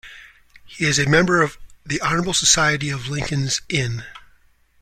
He 0.65 0.87
is 0.87 0.97
a 0.97 1.07
member 1.07 1.43
of 1.43 1.59
the 1.85 2.01
Honourable 2.01 2.33
Society 2.33 2.89
of 2.89 3.07
Lincoln's 3.07 3.61
Inn. 3.69 4.03